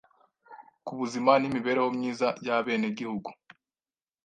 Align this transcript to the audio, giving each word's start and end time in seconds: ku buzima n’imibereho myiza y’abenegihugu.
ku 0.85 0.91
buzima 0.99 1.31
n’imibereho 1.37 1.87
myiza 1.97 2.27
y’abenegihugu. 2.45 3.29